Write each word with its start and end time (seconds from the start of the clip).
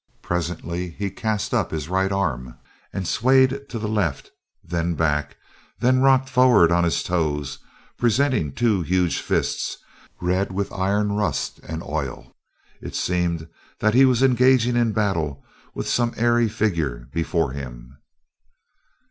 Presently 0.23 0.89
he 0.89 1.11
cast 1.11 1.53
up 1.53 1.69
his 1.69 1.87
right 1.87 2.11
arm 2.11 2.57
and 2.91 3.07
swayed 3.07 3.69
to 3.69 3.77
the 3.77 3.87
left; 3.87 4.31
then 4.63 4.95
back; 4.95 5.37
then 5.79 5.99
rocked 6.01 6.27
forward 6.27 6.71
on 6.71 6.83
his 6.83 7.03
toes 7.03 7.59
presenting 7.99 8.51
two 8.51 8.81
huge 8.81 9.19
fists 9.21 9.77
red 10.19 10.51
with 10.51 10.73
iron 10.73 11.11
rust 11.11 11.59
and 11.59 11.83
oil. 11.83 12.35
It 12.81 12.95
seemed 12.95 13.47
that 13.79 13.93
he 13.93 14.05
was 14.05 14.23
engaging 14.23 14.75
in 14.75 14.91
battle 14.91 15.43
with 15.75 15.87
some 15.87 16.15
airy 16.17 16.49
figure 16.49 17.07
before 17.13 17.51
him. 17.51 17.99